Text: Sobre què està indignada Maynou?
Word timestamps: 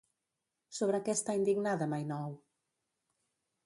Sobre 0.77 1.01
què 1.09 1.15
està 1.19 1.37
indignada 1.41 1.91
Maynou? 1.95 2.37